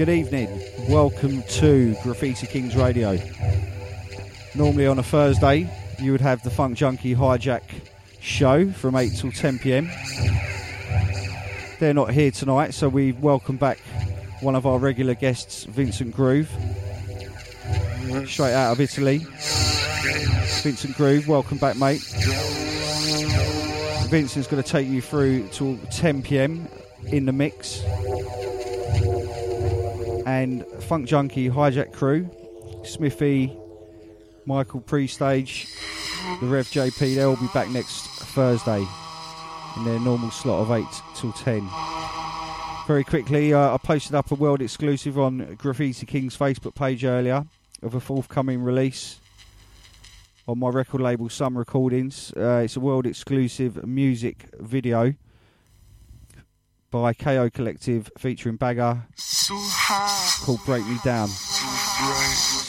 [0.00, 0.62] Good evening.
[0.88, 3.18] Welcome to Graffiti Kings Radio.
[4.54, 7.60] Normally on a Thursday, you would have the Funk Junkie Hijack
[8.18, 9.90] show from 8 till 10 pm.
[11.80, 13.78] They're not here tonight, so we welcome back
[14.40, 16.48] one of our regular guests, Vincent Groove,
[18.26, 19.18] straight out of Italy.
[20.62, 22.00] Vincent Groove, welcome back, mate.
[24.08, 26.66] Vincent's going to take you through till 10 pm
[27.08, 27.82] in the mix.
[30.40, 32.26] And Funk Junkie Hijack Crew,
[32.82, 33.54] Smithy,
[34.46, 35.68] Michael Pre-Stage,
[36.40, 38.86] the Rev JP, they'll be back next Thursday
[39.76, 41.68] in their normal slot of 8 till 10.
[42.86, 47.44] Very quickly, uh, I posted up a world exclusive on Graffiti King's Facebook page earlier
[47.82, 49.20] of a forthcoming release
[50.48, 52.32] on my record label Some Recordings.
[52.34, 55.12] Uh, it's a world exclusive music video
[56.90, 59.02] by KO Collective featuring Bagger
[60.44, 61.28] called Break Me Down.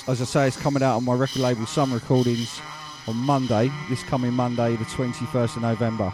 [0.07, 2.61] As I say, it's coming out on my record label Some Recordings
[3.07, 6.13] on Monday, this coming Monday, the 21st of November.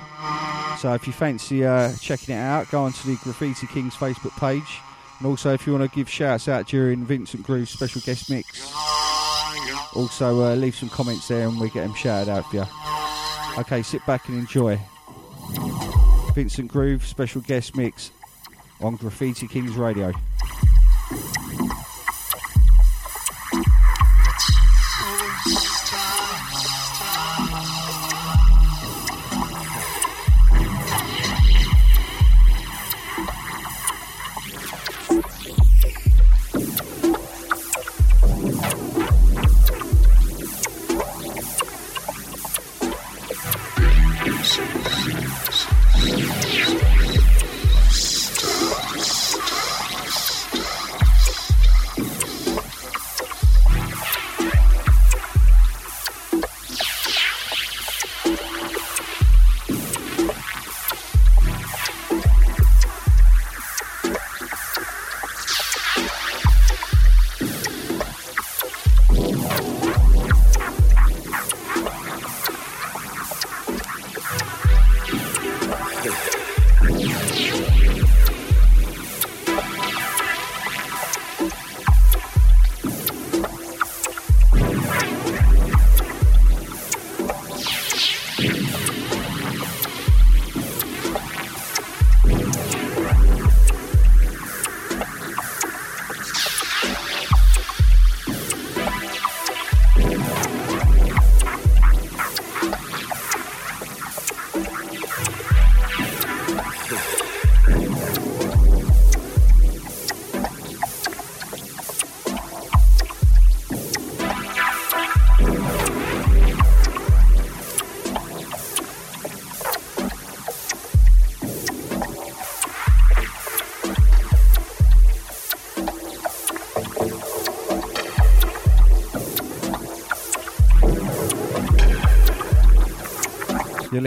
[0.80, 4.80] So if you fancy uh, checking it out, go onto the Graffiti Kings Facebook page.
[5.20, 8.72] And also, if you want to give shouts out during Vincent Groove's special guest mix,
[9.96, 12.66] also uh, leave some comments there and we get them shouted out for you.
[13.58, 14.80] Okay, sit back and enjoy.
[16.38, 18.12] Vincent Groove special guest mix
[18.80, 20.14] on Graffiti Kings Radio.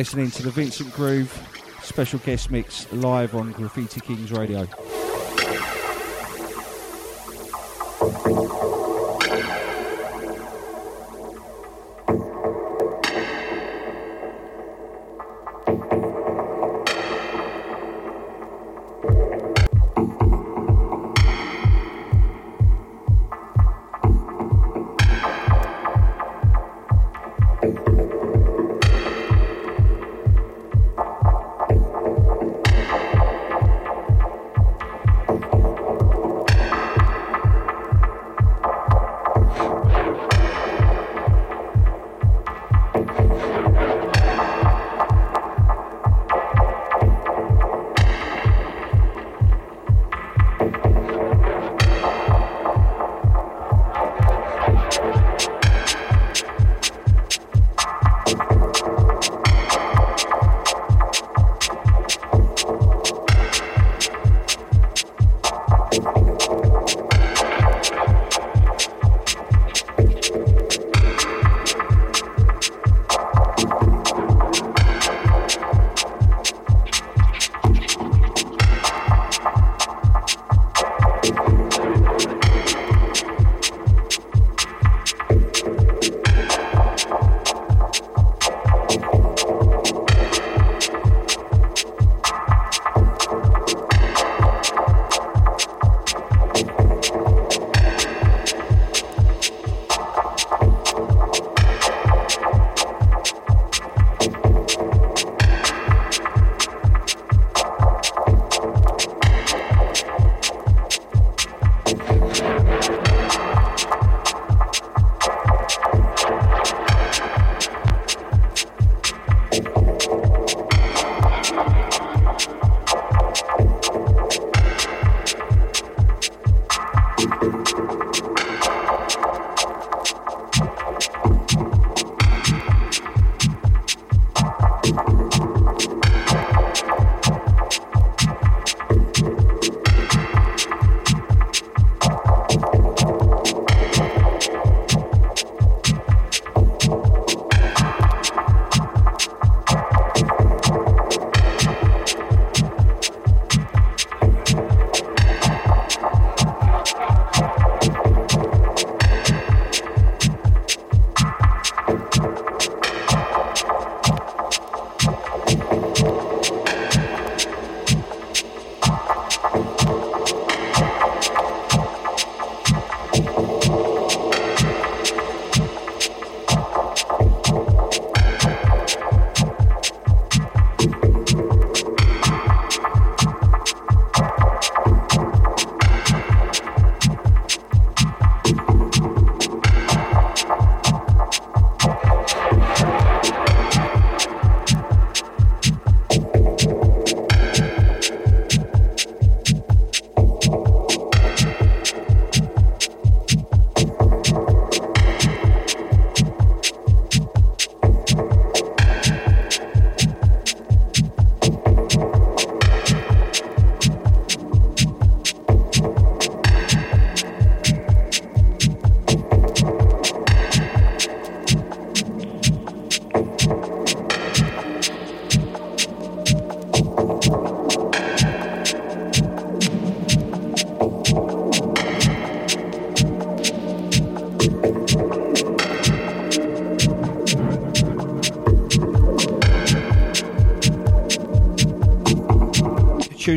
[0.00, 1.30] Listening to the Vincent Groove
[1.82, 4.66] special guest mix live on Graffiti Kings Radio.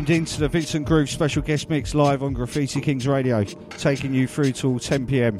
[0.06, 3.46] Tuned in to the Vincent Groove special guest mix live on Graffiti Kings Radio,
[3.78, 5.38] taking you through till 10 pm.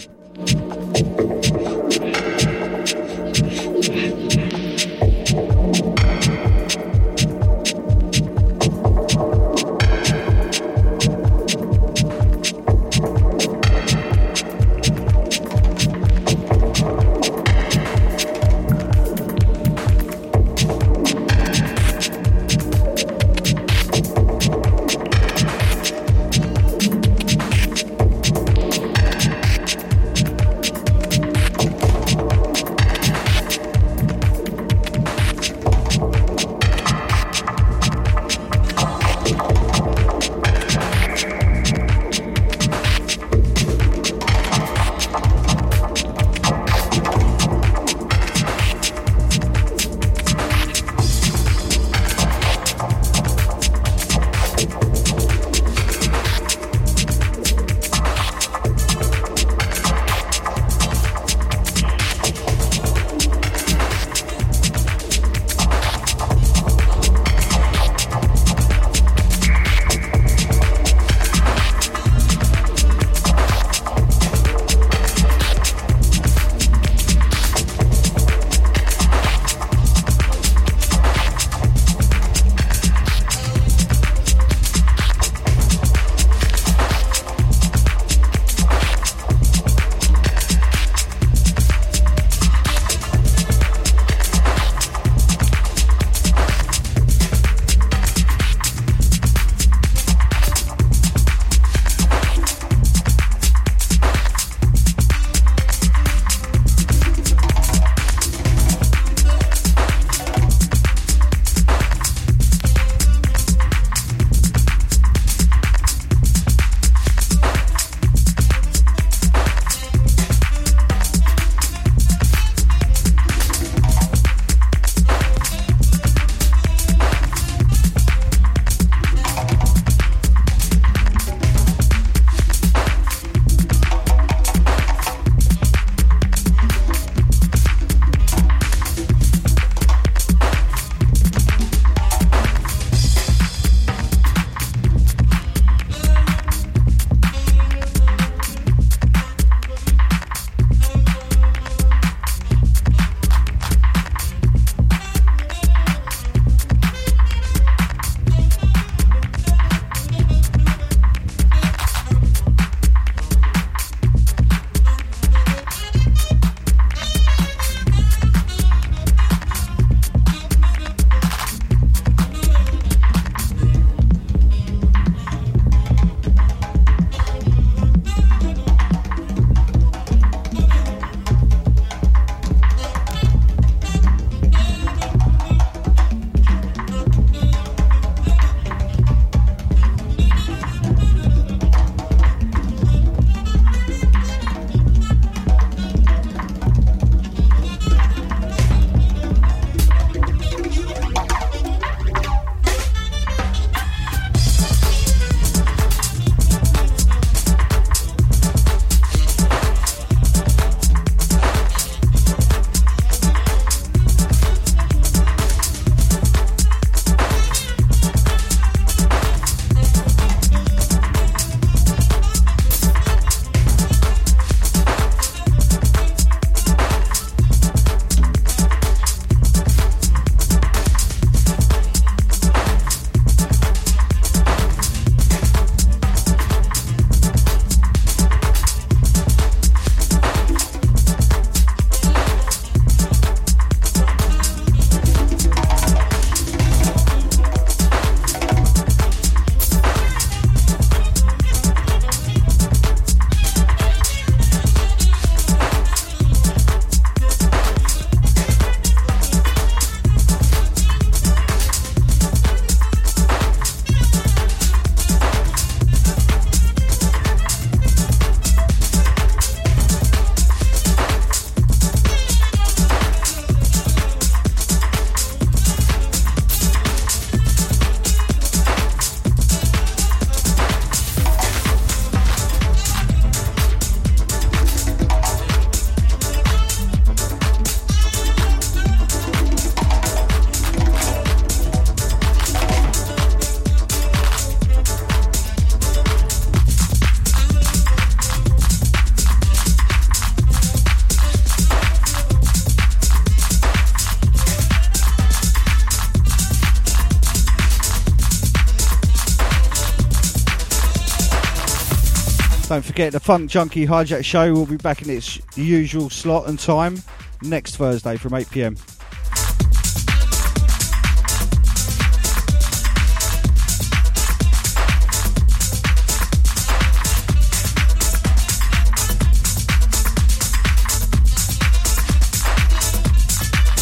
[312.94, 317.02] Forget the Funk Junkie Hijack Show will be back in its usual slot and time
[317.42, 318.76] next Thursday from 8 pm.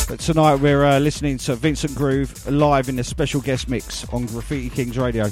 [0.08, 4.25] But tonight we're uh, listening to Vincent Groove live in a special guest mix on
[4.27, 5.30] Graffiti Kings Radio.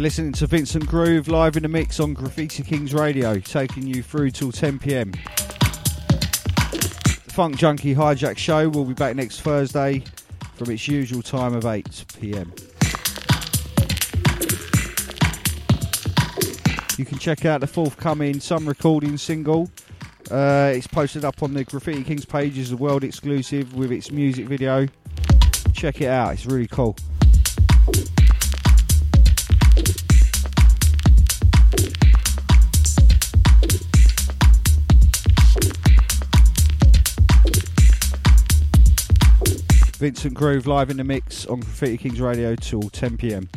[0.00, 4.02] You're listening to Vincent Groove live in the mix on Graffiti Kings Radio, taking you
[4.02, 5.10] through till 10 pm.
[5.10, 5.18] The
[7.26, 10.02] Funk Junkie Hijack Show will be back next Thursday
[10.54, 12.50] from its usual time of 8 pm.
[16.96, 19.70] You can check out the forthcoming Some Recording single.
[20.30, 24.10] Uh, it's posted up on the Graffiti Kings page as a world exclusive with its
[24.10, 24.86] music video.
[25.74, 26.96] Check it out, it's really cool.
[40.00, 43.50] Vincent Groove live in the mix on Graffiti Kings Radio till 10 pm.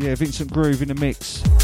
[0.00, 1.59] Yeah, Vincent Groove in the mix.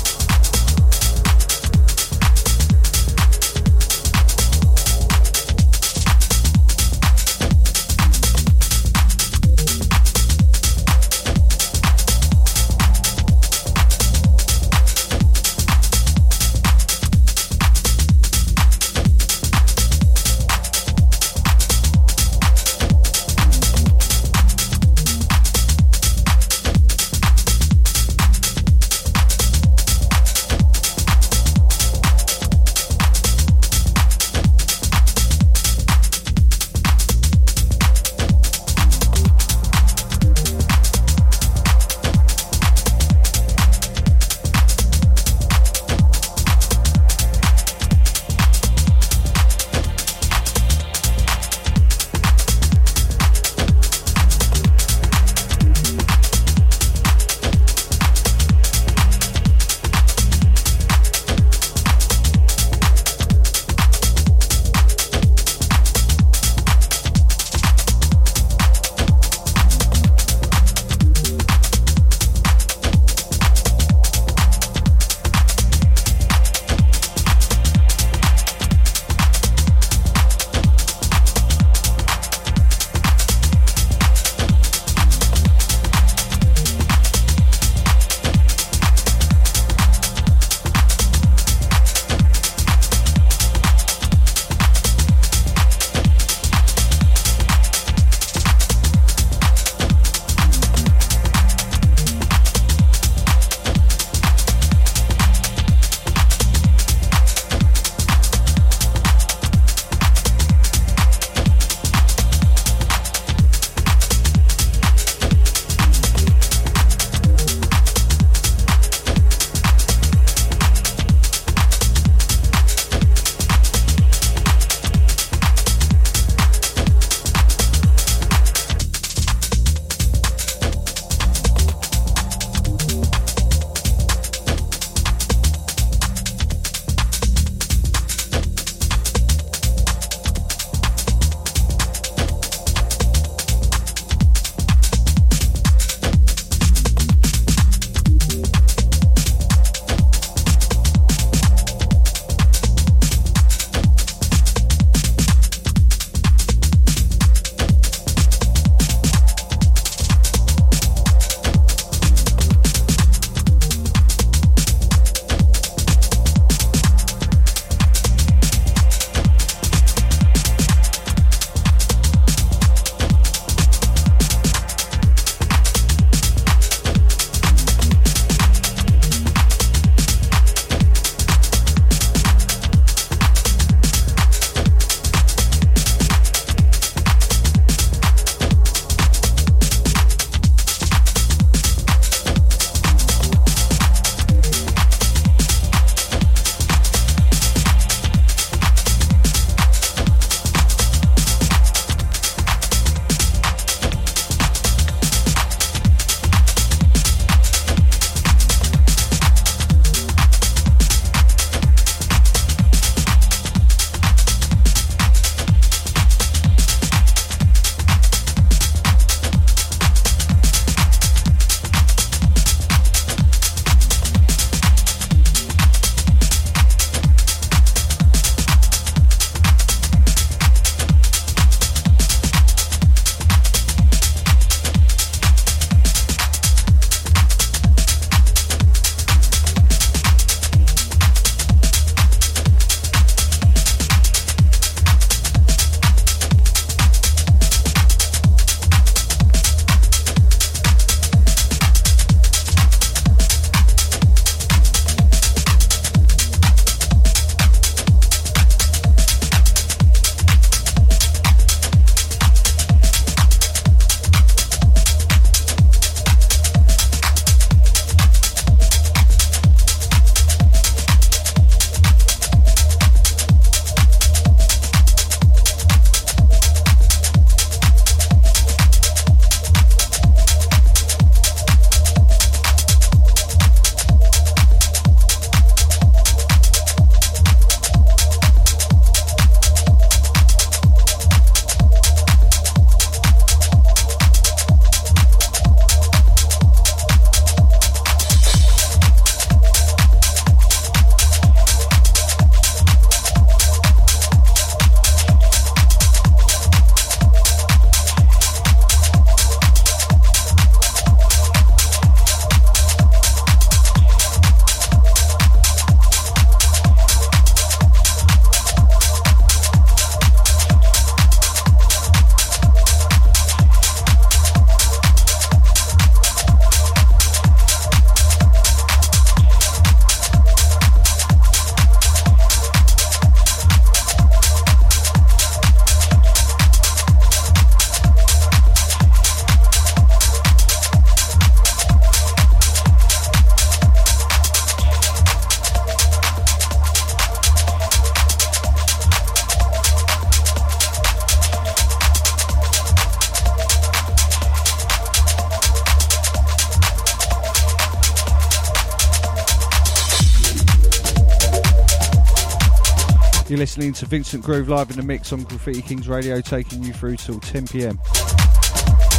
[363.57, 366.97] Listening to Vincent Groove live in the mix on Graffiti Kings Radio, taking you through
[366.97, 367.77] till 10 pm.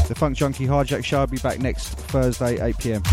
[0.07, 3.03] The Funk Junkie Hijack Show will be back next Thursday, 8 pm.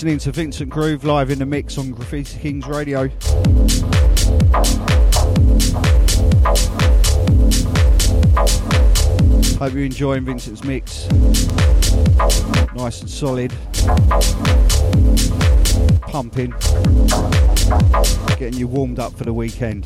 [0.00, 3.08] Listening to Vincent Groove live in the mix on Graffiti Kings Radio.
[9.58, 11.06] Hope you're enjoying Vincent's mix.
[12.74, 13.52] Nice and solid.
[16.00, 16.54] Pumping.
[18.38, 19.84] Getting you warmed up for the weekend.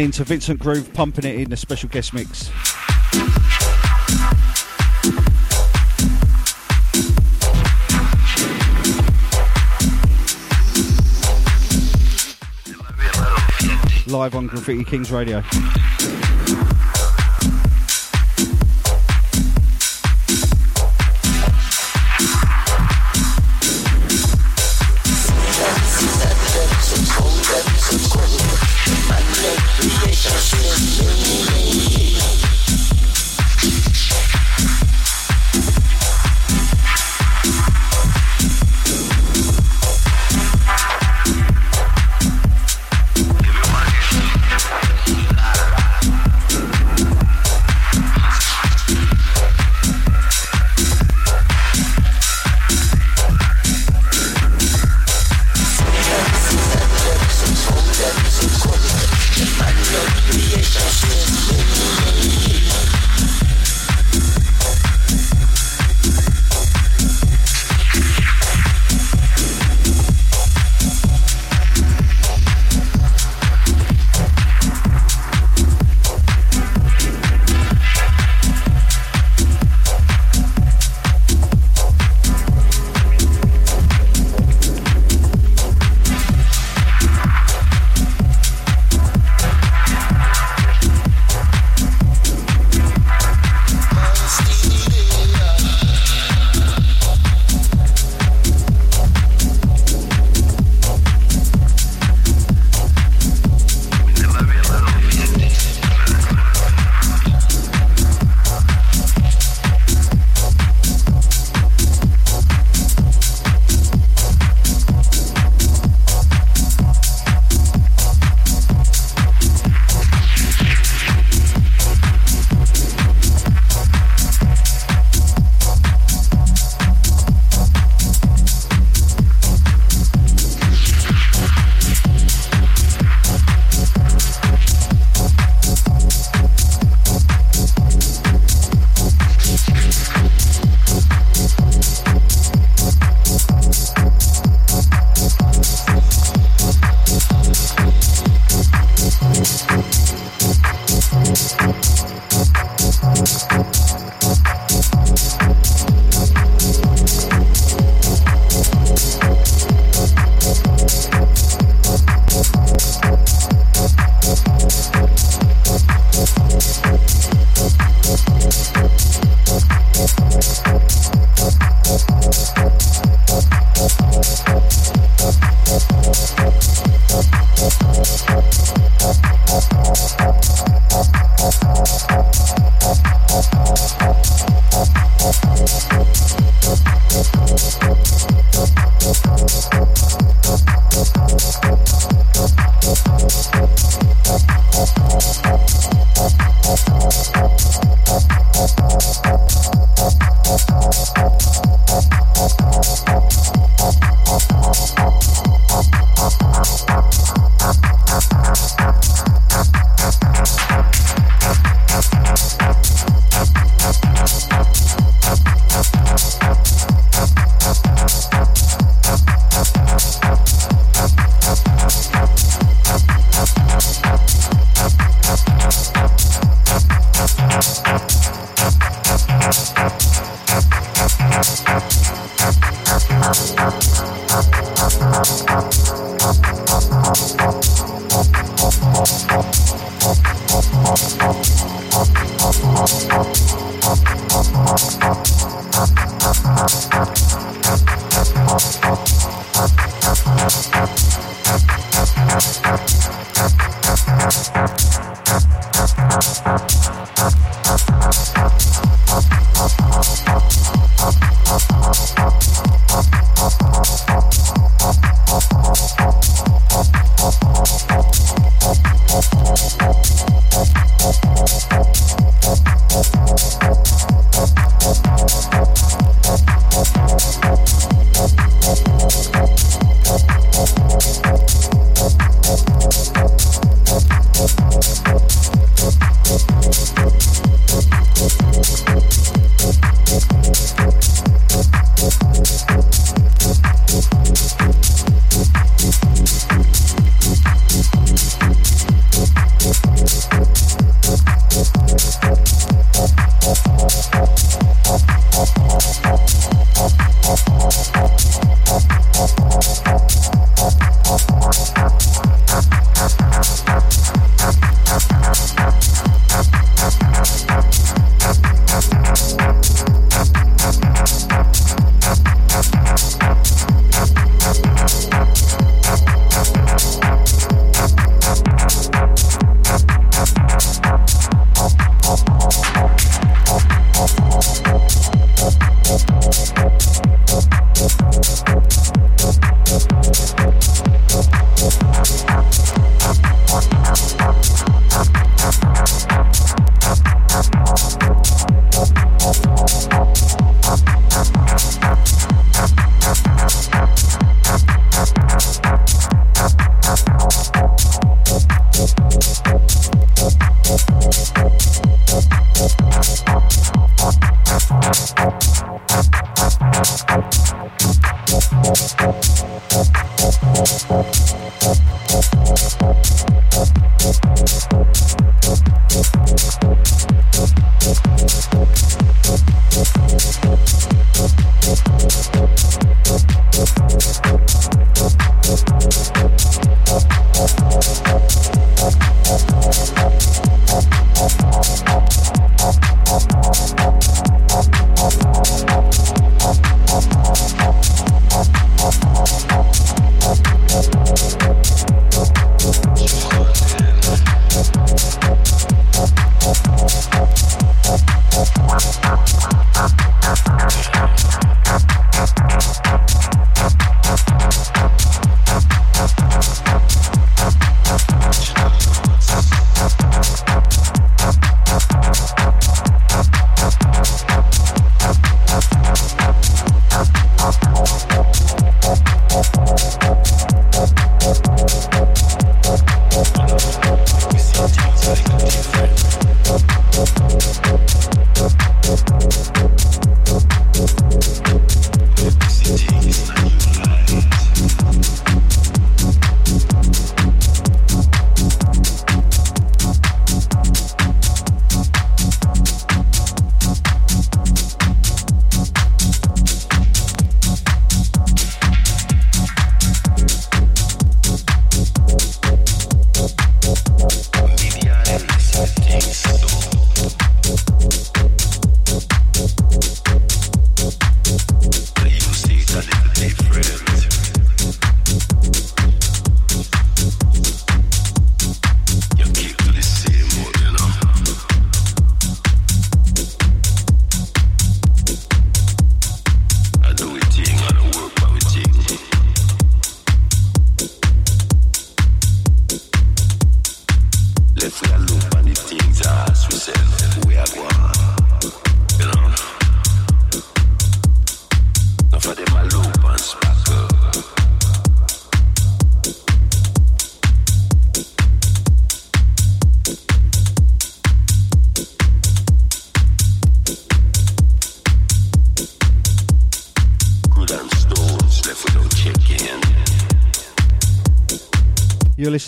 [0.00, 2.48] Listening to Vincent Groove pumping it in a special guest mix.
[14.06, 15.42] Live on Graffiti Kings Radio.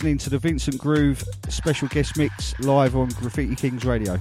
[0.03, 4.19] Listening to the Vincent Groove special guest mix live on Graffiti Kings Radio.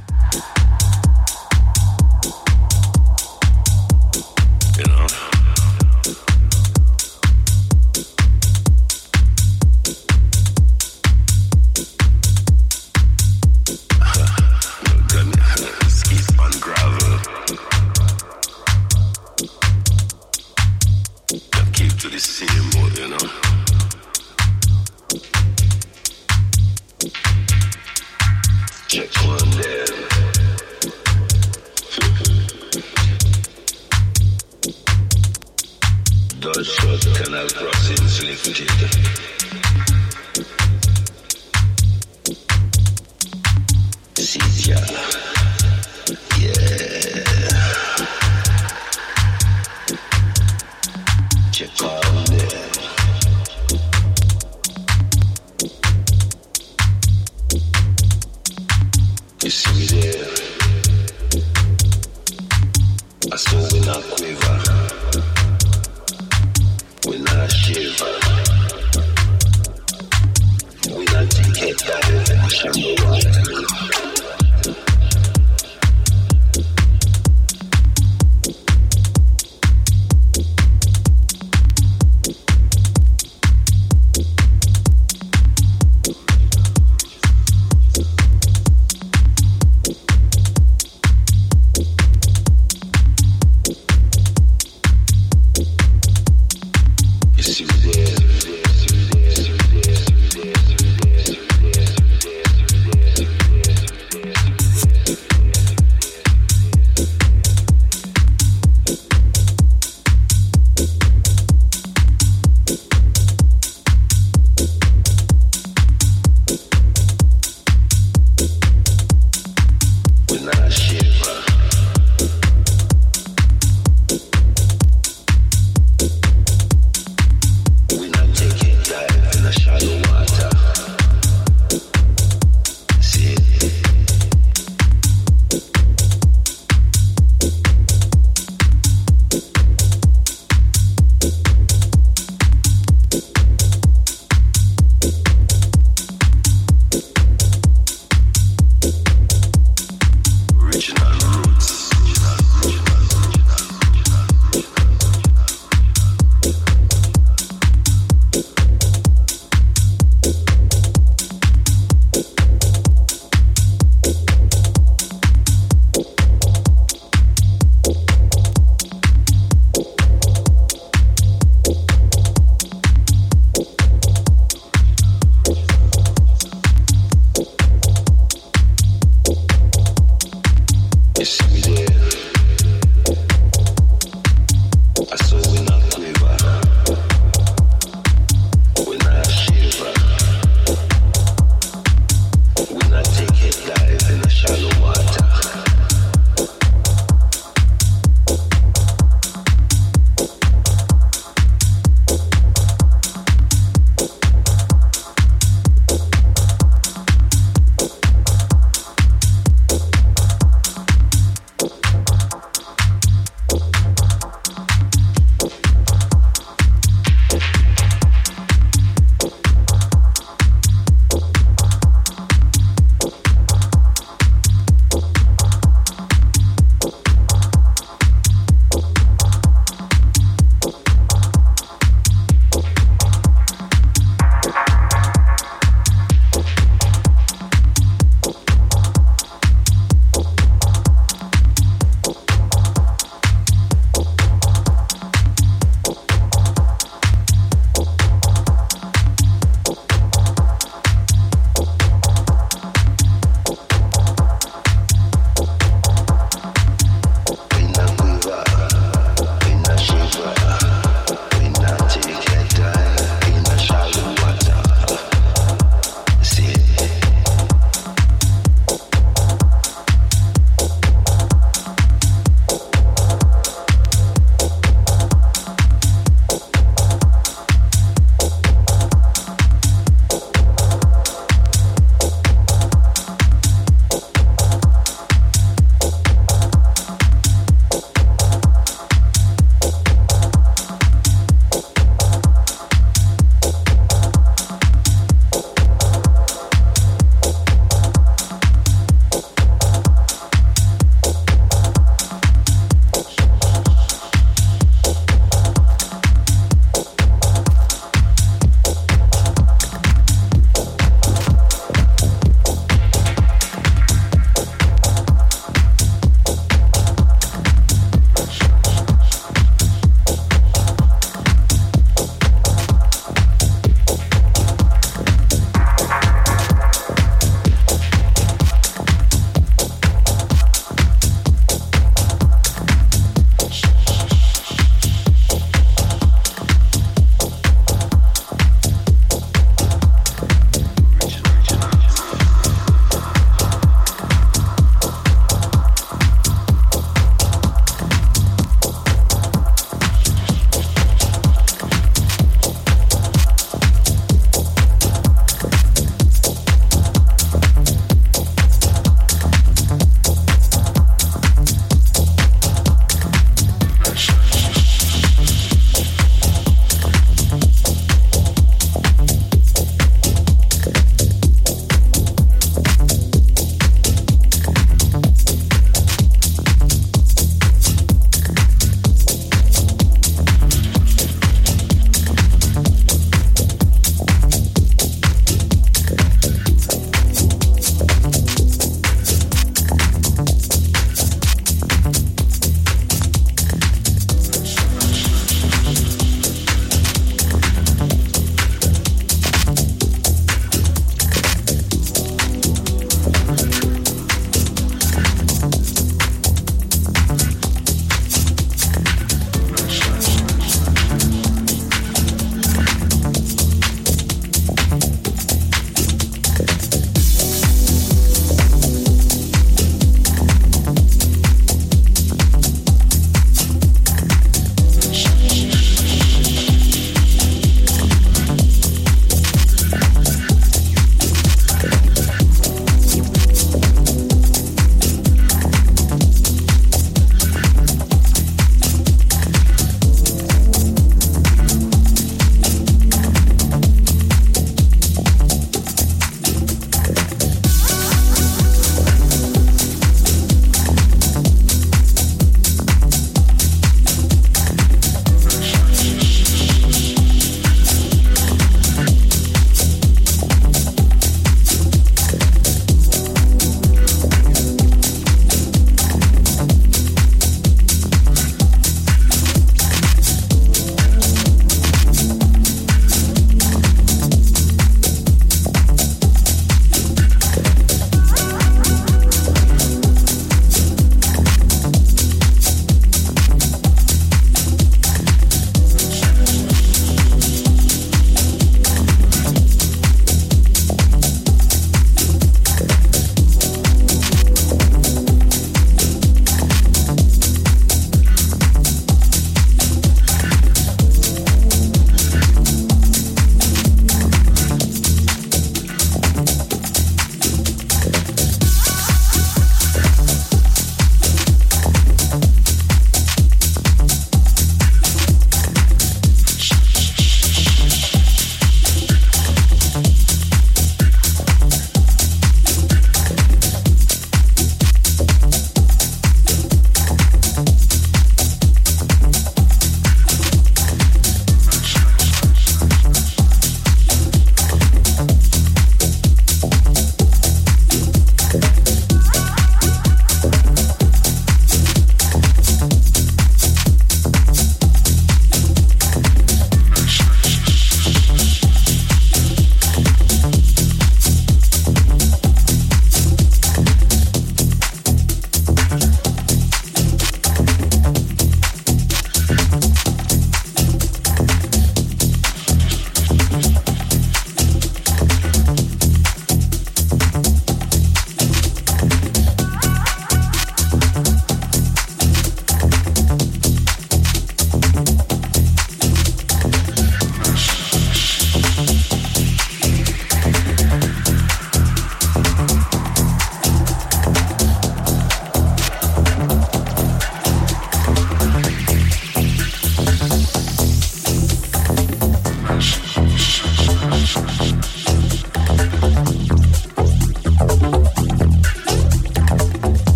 [36.42, 39.41] Deutschland Kanal Crossing lifted.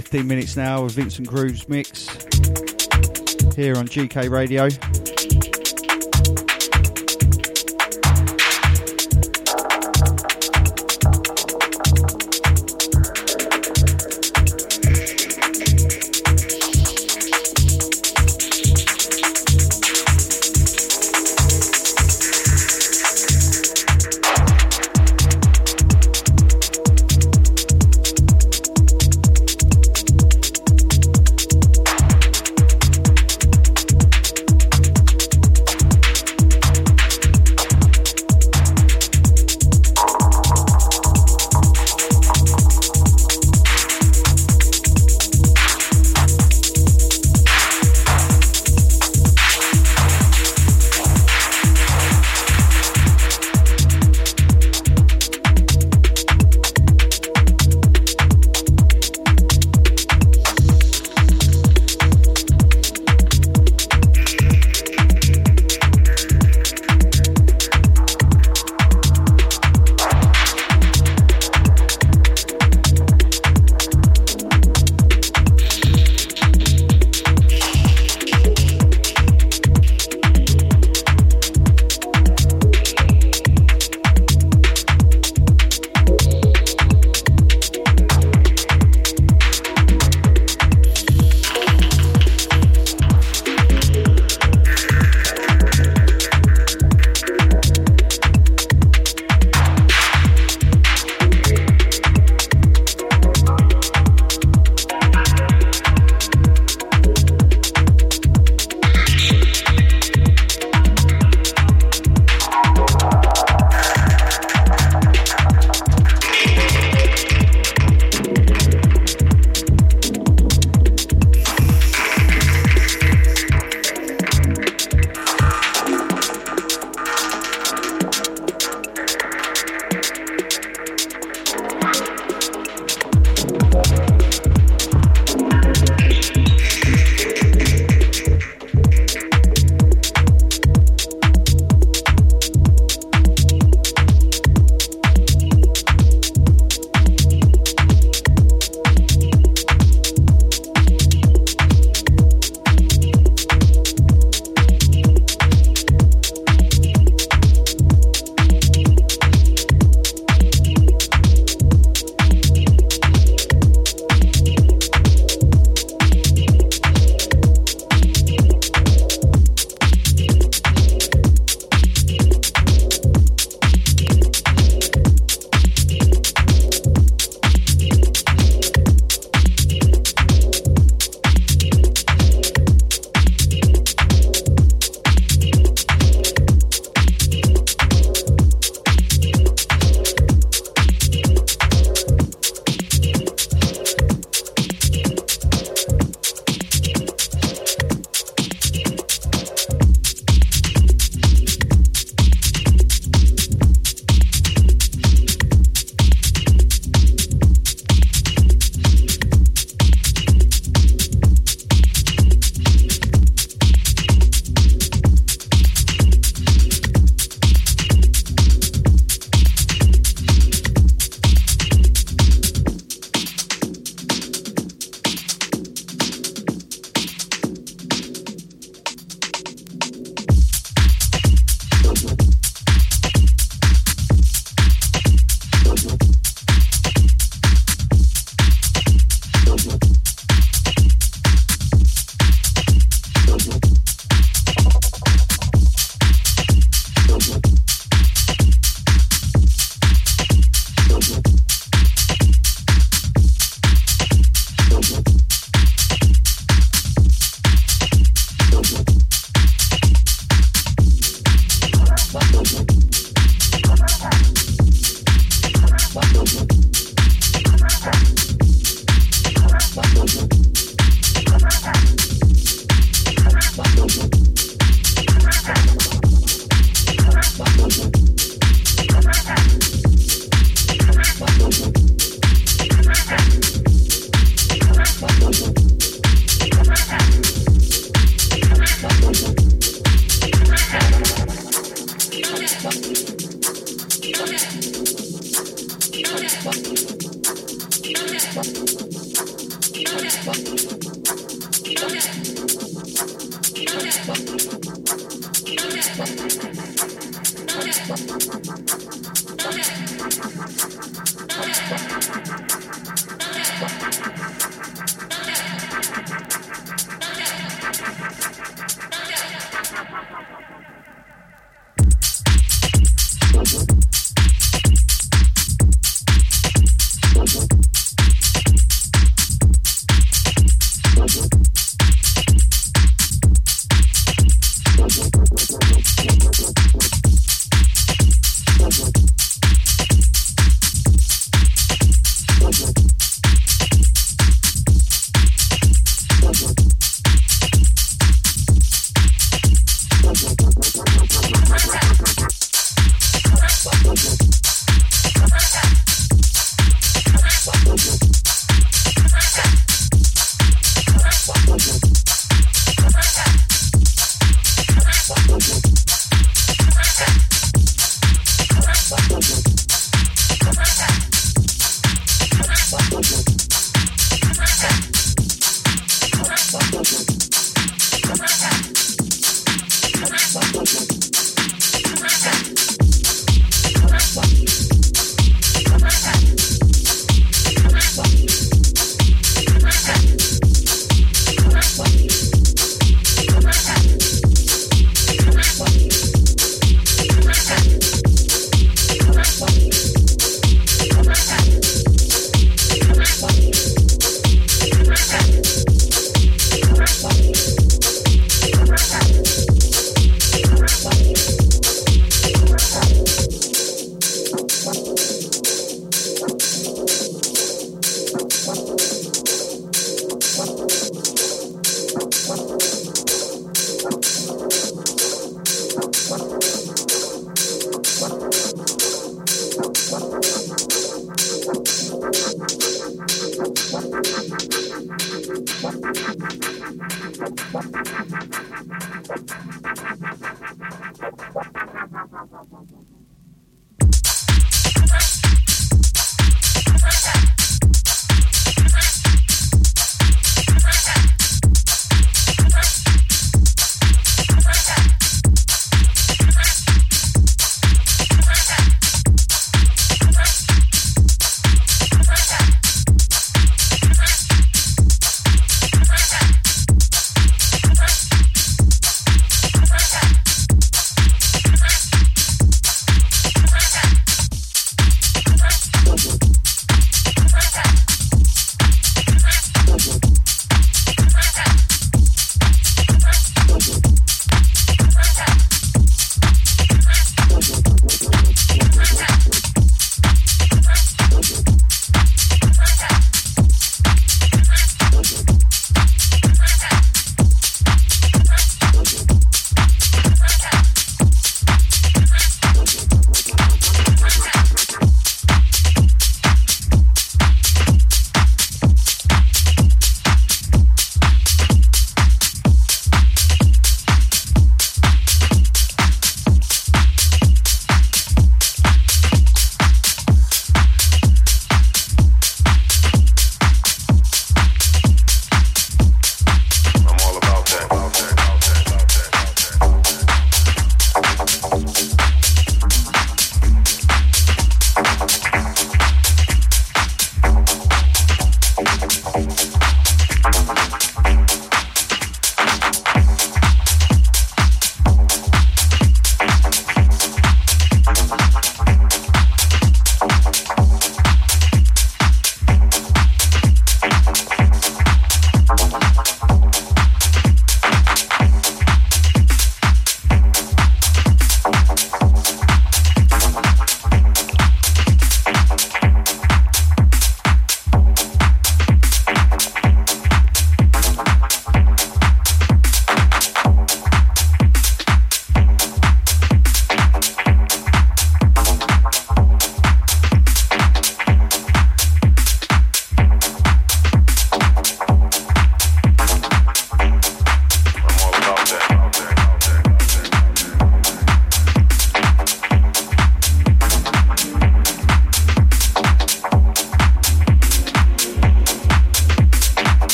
[0.00, 2.08] 15 minutes now of Vincent Grooves mix
[3.54, 5.09] here on GK Radio.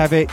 [0.00, 0.28] Have it.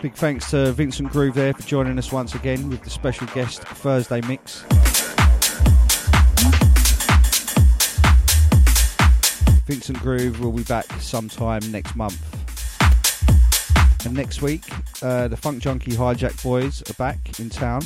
[0.00, 3.64] Big thanks to Vincent Groove there for joining us once again with the special guest
[3.64, 4.60] Thursday mix.
[9.66, 12.16] Vincent Groove will be back sometime next month.
[14.06, 14.66] And next week,
[15.02, 17.80] uh, the Funk Junkie Hijack Boys are back in town.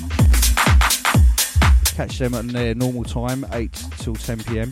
[1.95, 4.69] Catch them at their normal time, 8 till 10 pm.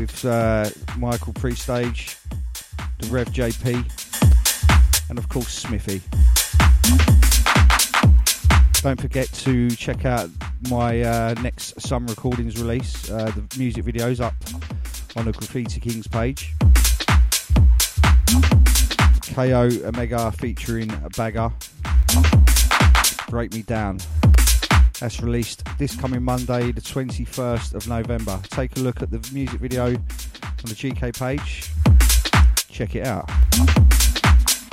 [0.00, 0.70] With uh,
[1.00, 2.18] Michael Prestage,
[2.98, 6.02] the Rev JP, and of course Smithy.
[8.82, 10.28] Don't forget to check out
[10.68, 13.10] my uh, next Some Recordings release.
[13.10, 14.34] Uh, the music video's up
[15.16, 16.52] on the Graffiti Kings page.
[19.34, 21.50] KO Omega featuring Bagger.
[23.30, 24.00] Break Me Down.
[25.00, 28.38] That's released this coming Monday, the 21st of November.
[28.50, 29.96] Take a look at the music video
[30.64, 31.70] on the GK page.
[32.70, 33.30] Check it out.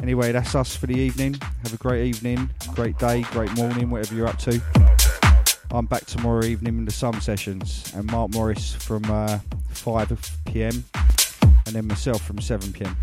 [0.01, 1.35] Anyway, that's us for the evening.
[1.63, 4.61] Have a great evening, great day, great morning, whatever you're up to.
[5.71, 9.39] I'm back tomorrow evening in the Sun Sessions, and Mark Morris from uh,
[9.69, 10.83] 5 pm,
[11.65, 12.95] and then myself from 7 pm.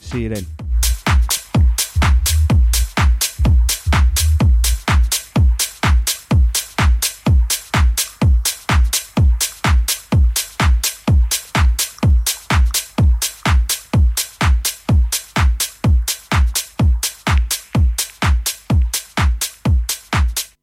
[0.00, 0.46] See you then.